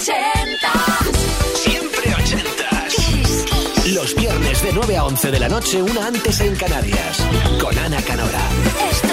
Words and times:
Siempre 0.00 2.14
ochentas. 2.14 2.94
Los 3.92 4.14
viernes 4.14 4.62
de 4.62 4.72
9 4.72 4.96
a 4.96 5.04
11 5.04 5.30
de 5.32 5.40
la 5.40 5.48
noche, 5.48 5.82
una 5.82 6.06
antes 6.06 6.40
en 6.40 6.54
Canarias. 6.54 7.26
Con 7.60 7.76
Ana 7.76 8.00
Canora. 8.02 8.48
Esto 8.92 9.07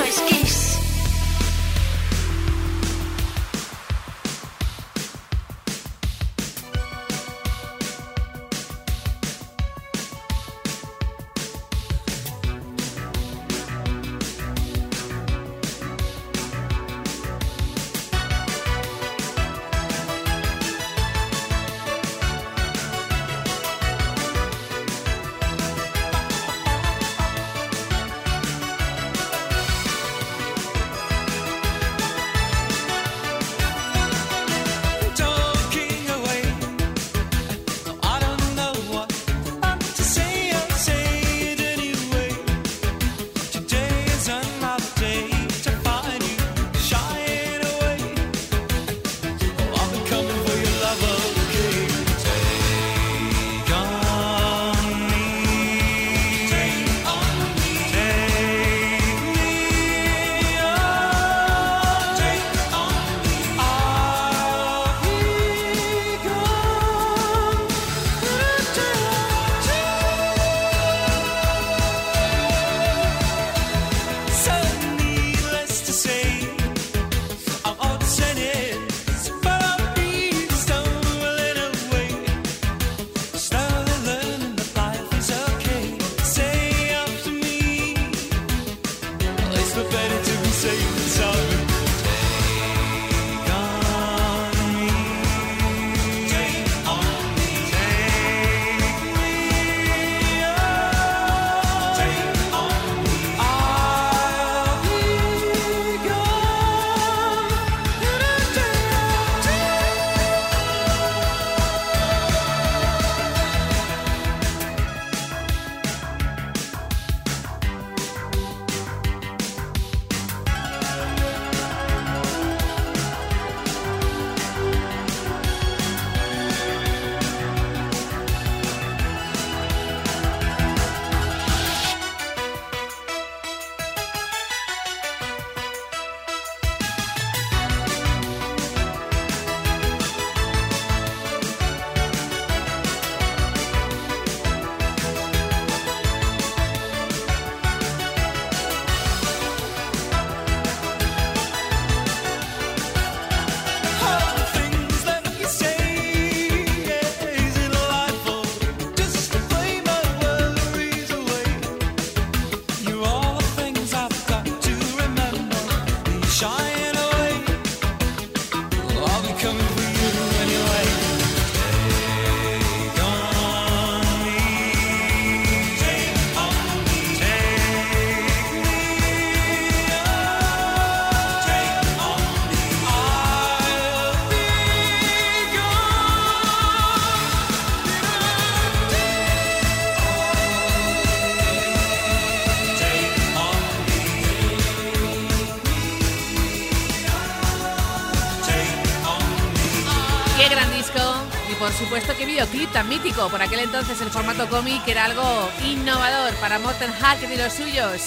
mítico. 202.84 203.30
Por 203.30 203.42
aquel 203.42 203.60
entonces 203.60 204.02
el 204.02 204.10
formato 204.10 204.50
cómic 204.50 204.86
era 204.88 205.06
algo 205.06 205.24
innovador 205.66 206.34
para 206.36 206.60
Morten 206.60 206.92
Hacker 206.92 207.32
y 207.32 207.38
los 207.38 207.54
suyos. 207.54 208.02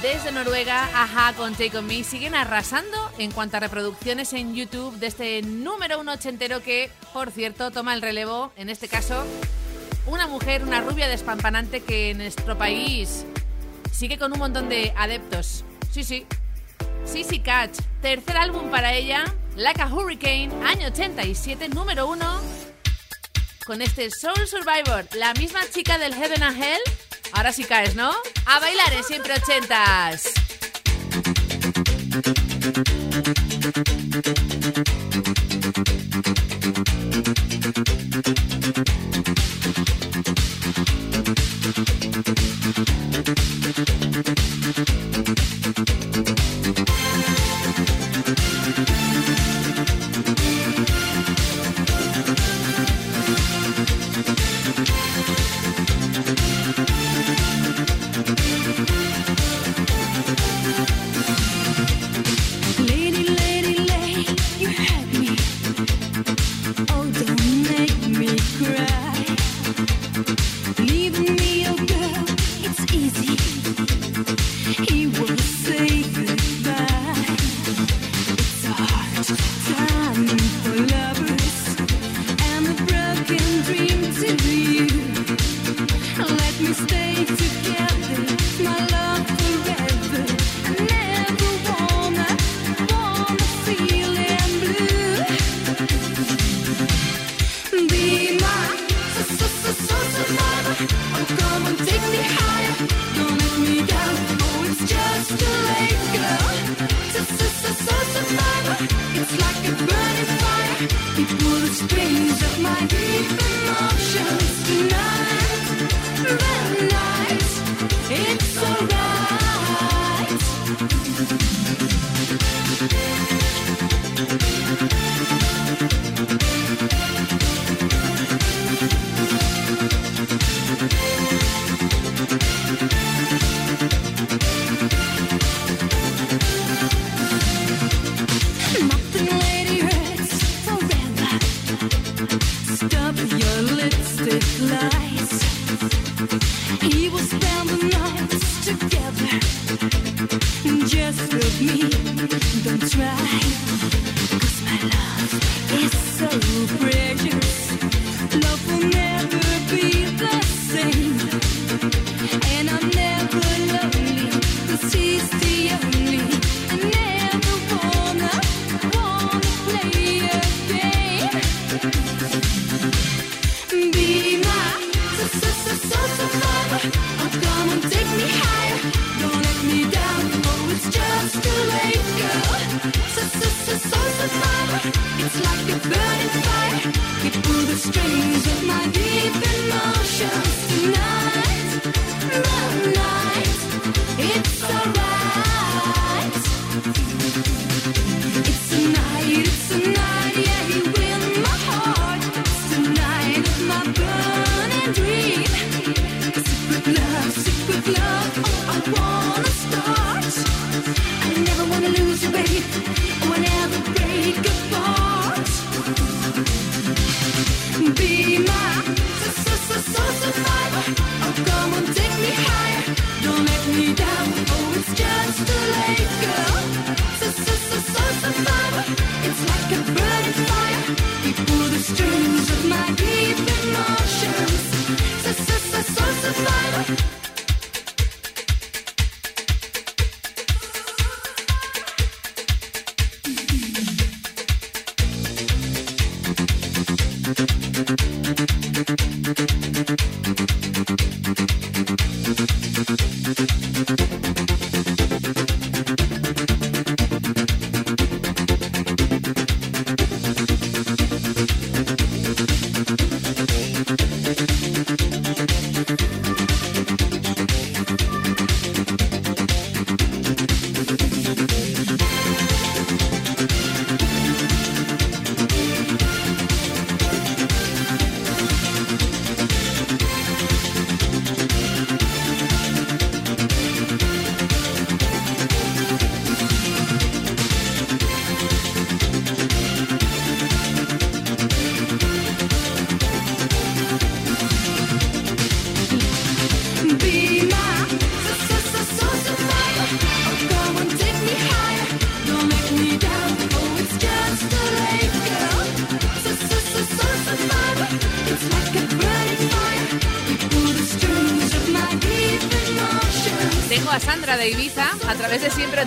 Desde 0.00 0.32
Noruega, 0.32 0.84
Aja 0.94 1.32
con 1.32 1.54
Take 1.54 1.78
On 1.78 1.86
Me 1.86 2.04
siguen 2.04 2.34
arrasando 2.34 3.10
en 3.18 3.32
cuanto 3.32 3.56
a 3.56 3.60
reproducciones 3.60 4.32
en 4.32 4.54
YouTube 4.54 4.94
de 4.98 5.06
este 5.06 5.42
número 5.42 5.98
uno 5.98 6.12
ochentero 6.12 6.62
que, 6.62 6.90
por 7.12 7.30
cierto, 7.30 7.70
toma 7.70 7.94
el 7.94 8.02
relevo, 8.02 8.52
en 8.56 8.68
este 8.68 8.86
caso, 8.86 9.24
una 10.06 10.26
mujer, 10.26 10.62
una 10.62 10.80
rubia 10.80 11.08
despampanante 11.08 11.80
que 11.80 12.10
en 12.10 12.18
nuestro 12.18 12.56
país 12.56 13.24
sigue 13.92 14.18
con 14.18 14.32
un 14.32 14.38
montón 14.38 14.68
de 14.68 14.92
adeptos. 14.96 15.64
Sí, 15.90 16.04
sí. 16.04 16.26
Sissy 17.04 17.40
Catch, 17.40 17.78
tercer 18.02 18.36
álbum 18.36 18.70
para 18.70 18.92
ella, 18.92 19.24
Like 19.56 19.80
a 19.80 19.86
Hurricane, 19.86 20.50
año 20.64 20.88
87, 20.88 21.68
número 21.68 22.08
uno, 22.08 22.40
con 23.64 23.82
este 23.82 24.10
Soul 24.10 24.46
Survivor, 24.46 25.06
la 25.14 25.32
misma 25.34 25.60
chica 25.70 25.98
del 25.98 26.14
Heaven 26.14 26.42
and 26.42 26.62
Hell. 26.62 26.80
Ahora 27.32 27.52
sí 27.52 27.64
caes, 27.64 27.94
¿no? 27.94 28.12
A 28.46 28.60
bailar 28.60 28.92
en 28.92 29.04
siempre 29.04 29.34
ochentas. 29.34 30.32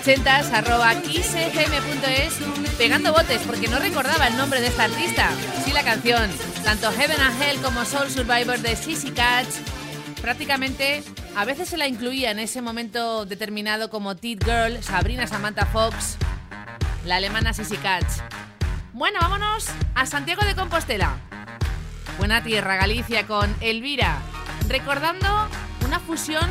ochentas, 0.08 0.50
arroba 0.54 0.94
kissfm.es, 1.02 2.38
pegando 2.78 3.12
botes 3.12 3.42
porque 3.42 3.68
no 3.68 3.78
recordaba 3.78 4.28
el 4.28 4.38
nombre 4.38 4.58
de 4.62 4.68
esta 4.68 4.84
artista. 4.84 5.28
Sí, 5.66 5.72
la 5.72 5.82
canción, 5.82 6.30
tanto 6.64 6.90
Heaven 6.90 7.20
and 7.20 7.42
Hell 7.42 7.60
como 7.60 7.84
Soul 7.84 8.08
Survivor 8.08 8.58
de 8.58 8.74
Sissy 8.74 9.10
Catch, 9.10 9.56
prácticamente 10.22 11.02
a 11.36 11.44
veces 11.44 11.68
se 11.68 11.76
la 11.76 11.86
incluía 11.86 12.30
en 12.30 12.38
ese 12.38 12.62
momento 12.62 13.26
determinado 13.26 13.90
como 13.90 14.16
Tit 14.16 14.42
Girl, 14.42 14.82
Sabrina 14.82 15.26
Samantha 15.26 15.66
Fox, 15.66 16.16
la 17.04 17.16
alemana 17.16 17.52
Sissy 17.52 17.76
Catch. 17.76 18.22
Bueno, 18.94 19.18
vámonos 19.20 19.66
a 19.94 20.06
Santiago 20.06 20.42
de 20.46 20.54
Compostela. 20.54 21.18
Buena 22.16 22.42
tierra, 22.42 22.76
Galicia, 22.76 23.26
con 23.26 23.54
Elvira, 23.60 24.22
recordando 24.68 25.28
una 25.84 26.00
fusión 26.00 26.48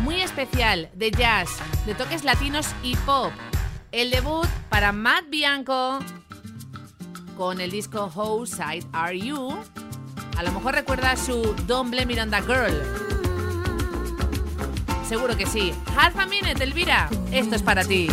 muy 0.00 0.22
especial 0.22 0.88
de 0.94 1.10
jazz, 1.10 1.50
de 1.86 1.94
toques 1.94 2.24
latinos 2.24 2.66
y 2.82 2.96
pop. 2.96 3.32
El 3.92 4.10
debut 4.10 4.46
para 4.68 4.92
Matt 4.92 5.24
Bianco 5.28 5.98
con 7.36 7.60
el 7.60 7.70
disco 7.70 8.10
How 8.14 8.46
Side 8.46 8.86
Are 8.92 9.18
You. 9.18 9.58
A 10.36 10.42
lo 10.42 10.52
mejor 10.52 10.74
recuerda 10.74 11.16
su 11.16 11.54
Don't 11.66 11.90
Blame 11.90 12.06
Miranda 12.06 12.40
Girl. 12.42 12.82
Seguro 15.08 15.36
que 15.36 15.46
sí. 15.46 15.72
Half 15.96 16.18
a 16.18 16.26
minute, 16.26 16.62
Elvira. 16.62 17.08
Esto 17.32 17.56
es 17.56 17.62
para 17.62 17.84
ti. 17.84 18.08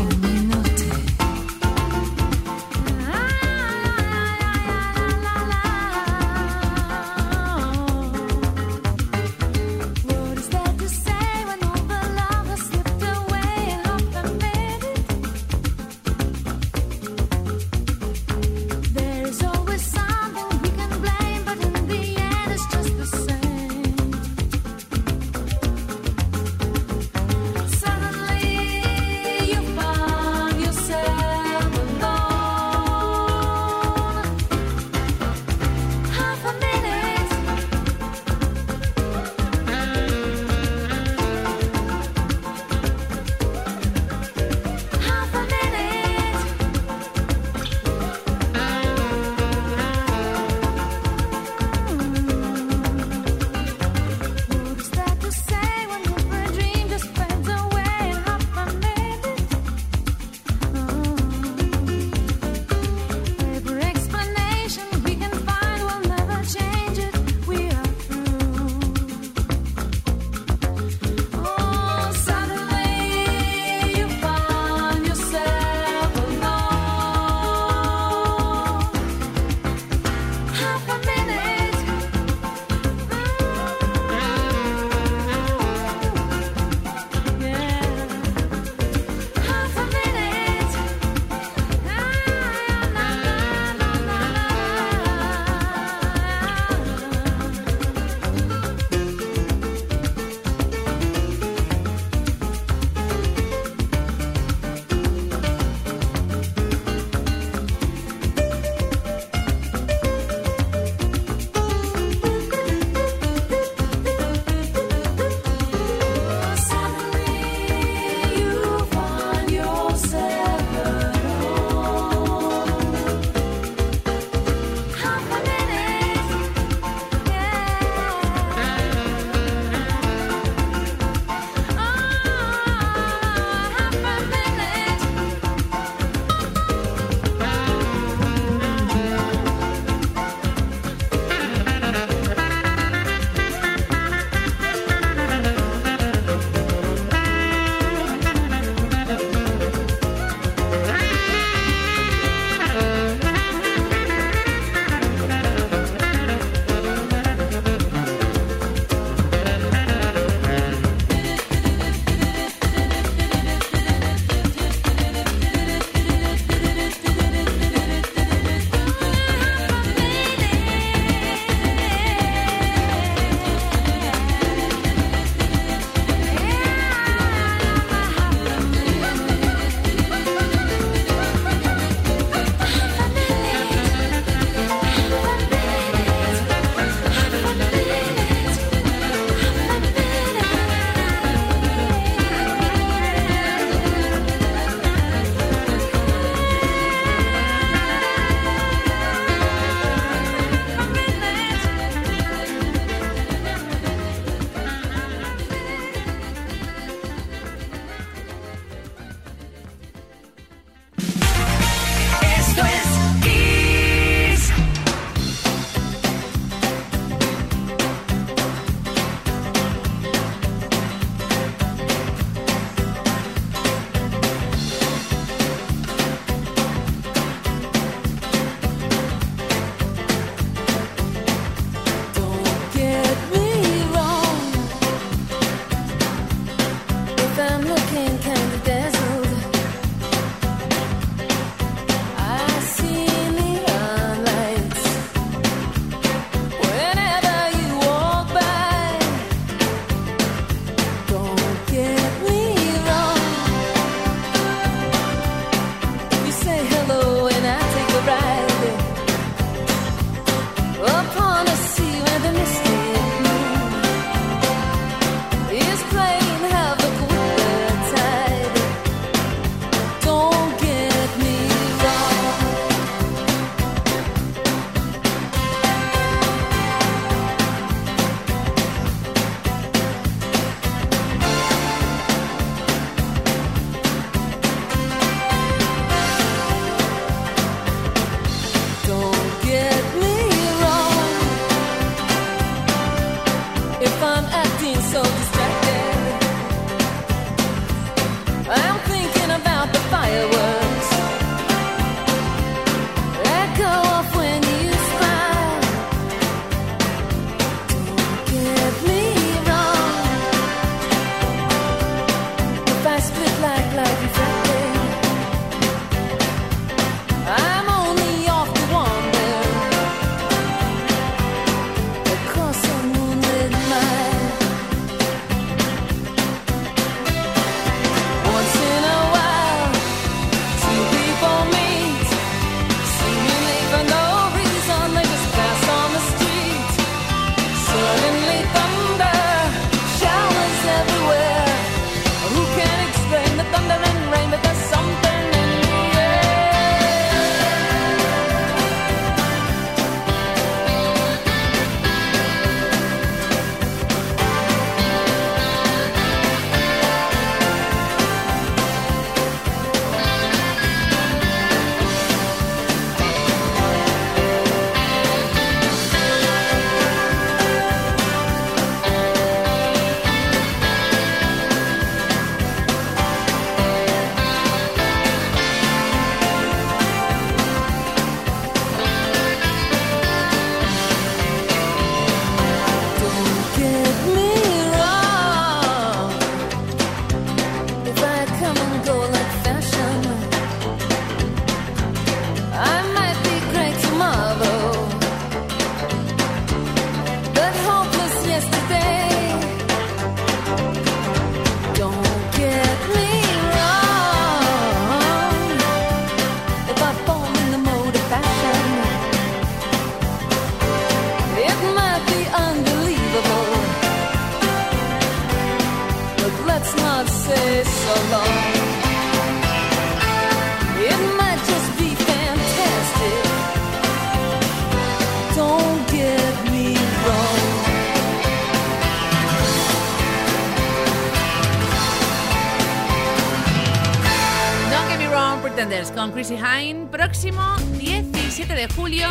Chrissy 436.17 436.37
Hine. 436.37 436.87
Próximo 436.87 437.43
17 437.77 438.51
de 438.55 438.67
julio 438.69 439.07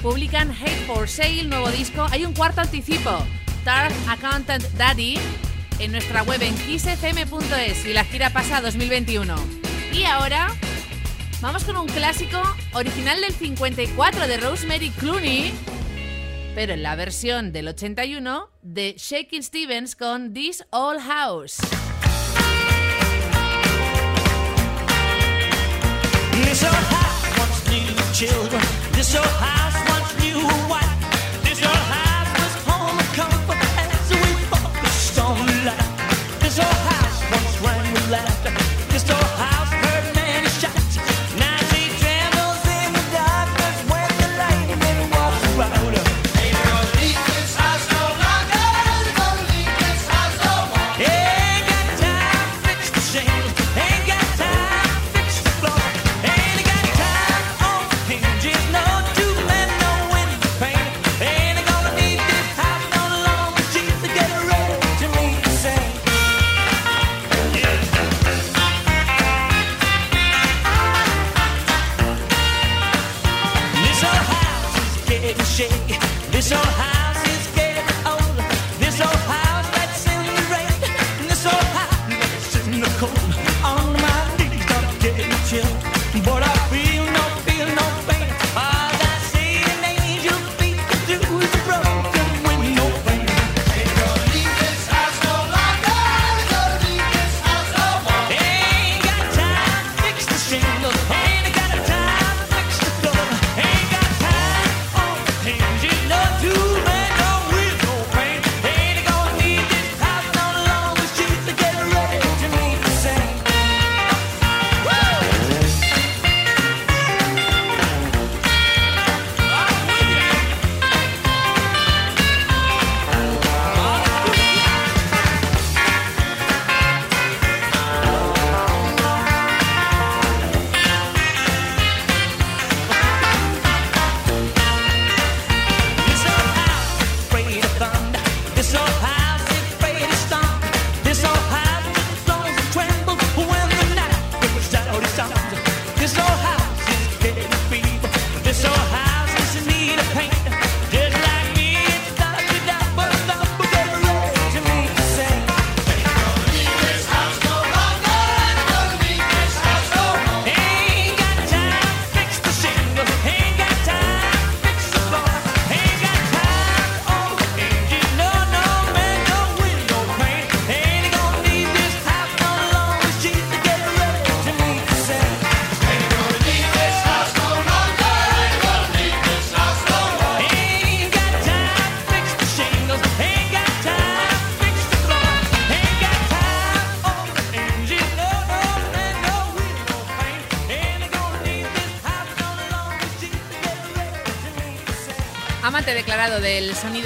publican 0.00 0.52
Hate 0.52 0.86
for 0.86 1.08
Sale, 1.08 1.42
nuevo 1.42 1.68
disco. 1.72 2.06
Hay 2.12 2.24
un 2.24 2.34
cuarto 2.34 2.60
anticipo, 2.60 3.10
Dark 3.64 3.92
Accountant 4.08 4.62
Daddy, 4.74 5.18
en 5.80 5.90
nuestra 5.90 6.22
web 6.22 6.40
en 6.42 6.54
kissfm.es 6.54 7.84
y 7.84 7.92
la 7.92 8.04
gira 8.04 8.30
pasa 8.30 8.60
2021. 8.60 9.34
Y 9.92 10.04
ahora 10.04 10.46
vamos 11.40 11.64
con 11.64 11.76
un 11.78 11.88
clásico 11.88 12.40
original 12.74 13.20
del 13.20 13.32
54 13.32 14.28
de 14.28 14.36
Rosemary 14.36 14.90
Clooney, 14.90 15.52
pero 16.54 16.74
en 16.74 16.84
la 16.84 16.94
versión 16.94 17.50
del 17.50 17.66
81 17.66 18.50
de 18.62 18.94
Shaking 18.96 19.42
Stevens 19.42 19.96
con 19.96 20.32
This 20.32 20.64
Old 20.70 21.00
House. 21.00 21.58
This 26.56 26.64
old 26.64 26.74
house 26.74 27.38
once 27.38 27.68
knew 27.68 28.14
children. 28.14 28.62
This 28.92 29.14
old 29.14 29.26
house 29.26 29.76
once 29.90 30.24
knew 30.24 30.40
wife. 30.70 30.85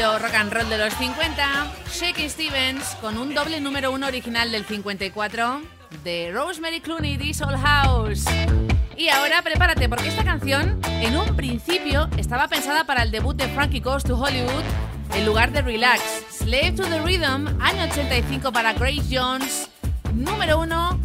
rock 0.01 0.35
and 0.35 0.51
roll 0.51 0.69
de 0.71 0.79
los 0.79 0.95
50, 0.95 1.67
Shake 1.93 2.27
Stevens 2.31 2.97
con 3.03 3.19
un 3.19 3.35
doble 3.35 3.61
número 3.61 3.93
uno 3.93 4.07
original 4.07 4.51
del 4.51 4.65
54 4.65 5.61
de 6.03 6.31
Rosemary 6.33 6.81
Clooney, 6.81 7.19
This 7.19 7.43
Old 7.43 7.59
House. 7.59 8.25
Y 8.97 9.11
ahora 9.11 9.43
prepárate 9.43 9.91
porque 9.91 10.09
esta 10.09 10.25
canción 10.25 10.81
en 10.85 11.19
un 11.19 11.37
principio 11.37 12.09
estaba 12.17 12.49
pensada 12.49 12.85
para 12.85 13.03
el 13.03 13.11
debut 13.11 13.37
de 13.37 13.47
Frankie 13.49 13.81
Goes 13.81 14.03
to 14.05 14.17
Hollywood 14.17 14.65
en 15.15 15.27
lugar 15.27 15.53
de 15.53 15.61
Relax. 15.61 16.01
Slave 16.31 16.73
to 16.73 16.85
the 16.85 17.01
Rhythm, 17.01 17.61
año 17.61 17.85
85 17.91 18.53
para 18.53 18.73
Grace 18.73 19.05
Jones, 19.11 19.69
número 20.15 20.61
uno, 20.61 20.99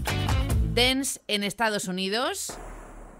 Dance 0.73 1.19
en 1.27 1.43
Estados 1.43 1.89
Unidos 1.89 2.53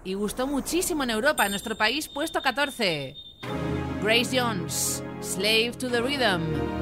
y 0.04 0.14
gustó 0.14 0.46
muchísimo 0.46 1.04
en 1.04 1.10
Europa, 1.10 1.44
en 1.44 1.50
nuestro 1.50 1.76
país 1.76 2.08
puesto 2.08 2.40
14. 2.40 3.25
Grace 4.00 4.32
Jones, 4.32 5.02
Slave 5.20 5.78
to 5.78 5.88
the 5.88 6.02
Rhythm. 6.02 6.75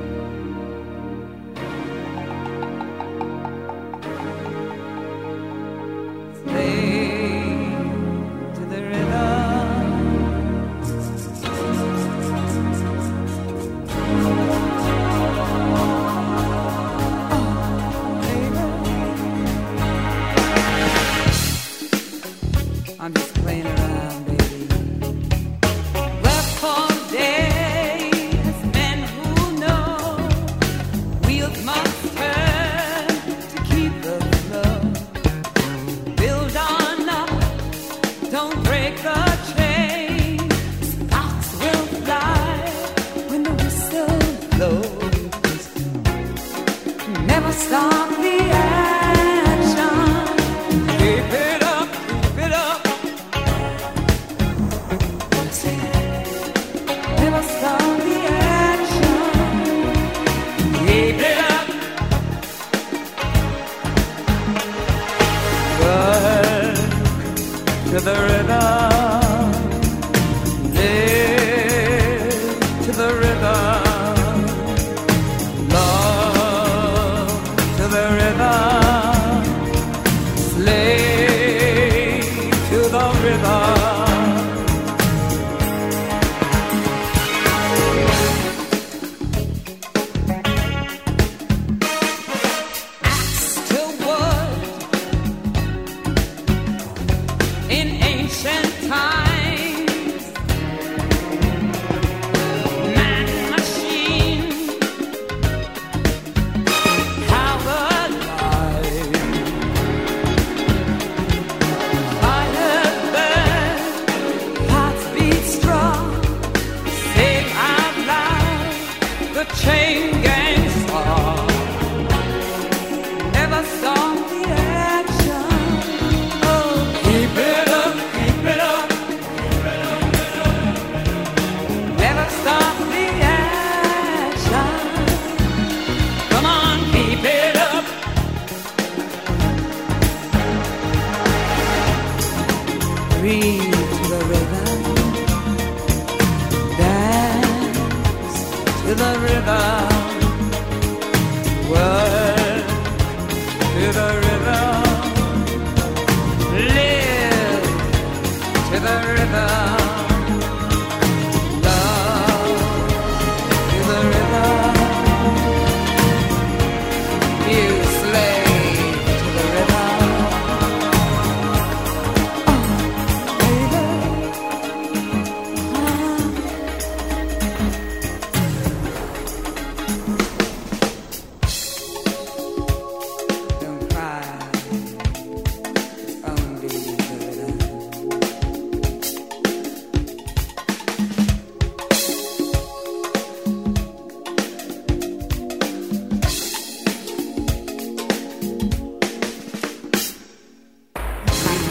River. 149.19 149.94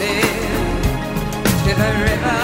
Live 0.04 1.64
to 1.64 1.72
the 1.80 1.90
river, 2.04 2.43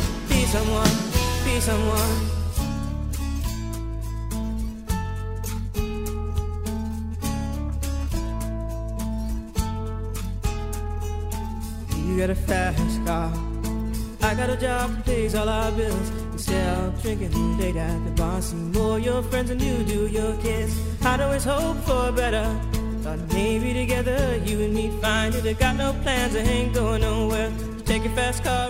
someone. 0.51 0.91
Be 1.45 1.61
someone. 1.61 2.11
You 12.05 12.17
got 12.17 12.29
a 12.29 12.35
fast 12.35 13.05
car. 13.05 13.31
I 14.21 14.35
got 14.35 14.49
a 14.49 14.57
job 14.57 14.93
that 14.93 15.05
pays 15.05 15.35
all 15.35 15.47
our 15.47 15.71
bills. 15.71 16.09
Instead 16.33 16.77
of 16.79 17.01
drinking 17.01 17.57
late 17.57 17.77
at 17.77 18.03
the 18.03 18.11
bar, 18.11 18.41
see 18.41 18.57
more 18.57 18.99
your 18.99 19.23
friends 19.23 19.49
than 19.49 19.59
you 19.61 19.85
do 19.85 20.07
your 20.07 20.35
kids. 20.41 20.73
I'd 21.01 21.21
always 21.21 21.45
hope 21.45 21.77
for 21.85 22.11
better. 22.11 22.45
Thought 23.03 23.19
maybe 23.31 23.73
together 23.73 24.41
you 24.45 24.59
and 24.65 24.73
me 24.73 24.91
find 25.01 25.33
it. 25.33 25.45
I 25.45 25.53
got 25.53 25.77
no 25.77 25.93
plans, 26.03 26.35
I 26.35 26.39
ain't 26.39 26.73
going 26.73 27.01
nowhere. 27.01 27.53
Take 27.85 28.03
your 28.03 28.13
fast 28.13 28.43
car 28.43 28.69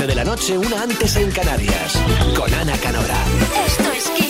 11 0.00 0.06
de 0.06 0.14
la 0.14 0.24
noche, 0.24 0.56
una 0.56 0.82
antes 0.82 1.16
en 1.16 1.30
Canarias. 1.30 1.92
Con 2.34 2.52
Ana 2.54 2.76
Canora. 2.78 3.22
Esto 3.66 3.92
es. 3.92 4.29